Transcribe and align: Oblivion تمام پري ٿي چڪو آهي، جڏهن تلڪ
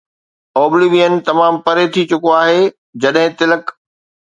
Oblivion 0.61 1.13
تمام 1.27 1.53
پري 1.67 1.85
ٿي 1.93 2.03
چڪو 2.15 2.29
آهي، 2.41 2.61
جڏهن 3.05 3.31
تلڪ 3.45 3.63